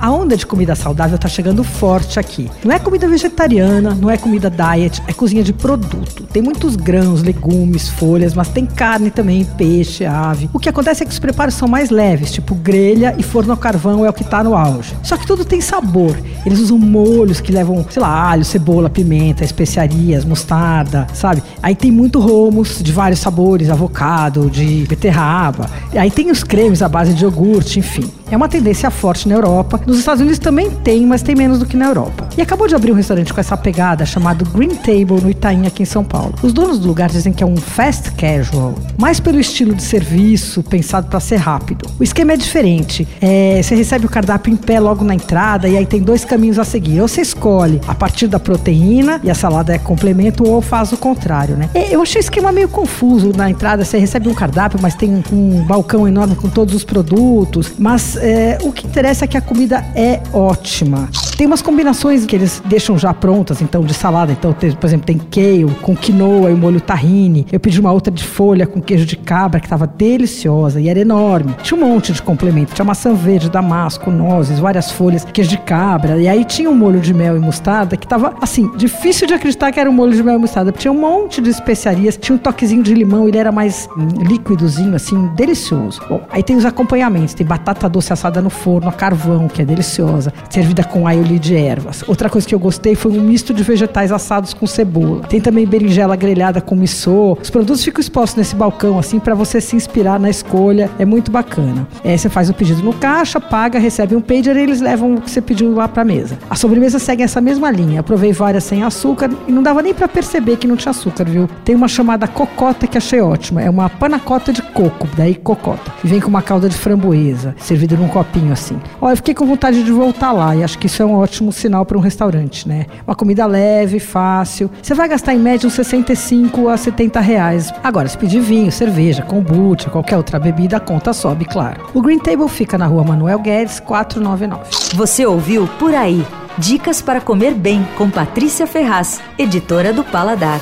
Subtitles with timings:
[0.00, 2.48] A onda de comida saudável tá chegando forte aqui.
[2.64, 6.22] Não é comida vegetariana, não é comida diet, é cozinha de produto.
[6.32, 10.48] Tem muitos grãos, legumes, folhas, mas tem carne também, peixe, ave.
[10.52, 13.56] O que acontece é que os preparos são mais leves, tipo grelha e forno a
[13.56, 14.94] carvão é o que tá no auge.
[15.02, 16.16] Só que tudo tem sabor.
[16.46, 21.42] Eles usam molhos que levam, sei lá, alho, cebola, pimenta, especiarias, mostarda, sabe?
[21.60, 25.68] Aí tem muito romos de vários sabores, avocado, de beterraba.
[25.92, 28.08] Aí tem os cremes à base de iogurte, enfim.
[28.30, 29.80] É uma tendência forte na Europa.
[29.86, 32.27] Nos Estados Unidos também tem, mas tem menos do que na Europa.
[32.38, 35.82] E acabou de abrir um restaurante com essa pegada chamado Green Table no Itaim, aqui
[35.82, 36.32] em São Paulo.
[36.40, 40.62] Os donos do lugar dizem que é um fast casual, mais pelo estilo de serviço
[40.62, 41.90] pensado para ser rápido.
[41.98, 43.08] O esquema é diferente.
[43.20, 46.60] É, você recebe o cardápio em pé logo na entrada e aí tem dois caminhos
[46.60, 47.00] a seguir.
[47.00, 50.96] Ou você escolhe a partir da proteína e a salada é complemento, ou faz o
[50.96, 51.68] contrário, né?
[51.90, 53.84] Eu achei o esquema meio confuso na entrada.
[53.84, 57.72] Você recebe um cardápio, mas tem um, um balcão enorme com todos os produtos.
[57.76, 61.08] Mas é, o que interessa é que a comida é ótima.
[61.36, 64.30] Tem umas combinações que eles deixam já prontas, então, de salada.
[64.30, 67.46] Então, por exemplo, tem kale com quinoa e molho tahine.
[67.50, 71.00] Eu pedi uma outra de folha com queijo de cabra que estava deliciosa e era
[71.00, 71.54] enorme.
[71.62, 72.74] Tinha um monte de complemento.
[72.74, 76.18] Tinha maçã verde, damasco, nozes, várias folhas, queijo de cabra.
[76.18, 79.72] E aí tinha um molho de mel e mostarda que estava, assim, difícil de acreditar
[79.72, 80.70] que era um molho de mel e mostarda.
[80.70, 84.94] Tinha um monte de especiarias, tinha um toquezinho de limão, ele era mais hum, líquidozinho,
[84.94, 86.02] assim, delicioso.
[86.08, 87.32] Bom, aí tem os acompanhamentos.
[87.32, 91.56] Tem batata doce assada no forno, a carvão, que é deliciosa, servida com aioli de
[91.56, 92.04] ervas.
[92.18, 95.20] Outra coisa que eu gostei foi um misto de vegetais assados com cebola.
[95.28, 97.38] Tem também berinjela grelhada com missô.
[97.40, 100.90] Os produtos ficam expostos nesse balcão, assim, para você se inspirar na escolha.
[100.98, 101.86] É muito bacana.
[102.02, 105.20] É, você faz o pedido no caixa, paga, recebe um pager e eles levam o
[105.20, 106.36] que você pediu lá para mesa.
[106.50, 108.00] A sobremesa segue essa mesma linha.
[108.00, 111.22] Eu provei várias sem açúcar e não dava nem para perceber que não tinha açúcar,
[111.22, 111.48] viu?
[111.64, 113.62] Tem uma chamada cocota que achei ótima.
[113.62, 115.92] É uma panacota de coco, daí cocota.
[116.02, 118.76] E vem com uma calda de framboesa, servida num copinho assim.
[119.00, 121.52] Olha, eu fiquei com vontade de voltar lá e acho que isso é um ótimo
[121.52, 122.86] sinal para um restaurante, né?
[123.06, 124.70] Uma comida leve, fácil.
[124.82, 127.72] Você vai gastar em média uns 65 a 70 reais.
[127.84, 131.86] Agora, se pedir vinho, cerveja, kombucha, qualquer outra bebida, a conta sobe, claro.
[131.94, 134.96] O Green Table fica na rua Manuel Guedes, 499.
[134.96, 136.24] Você ouviu Por Aí.
[136.56, 140.60] Dicas para comer bem com Patrícia Ferraz, editora do Paladar.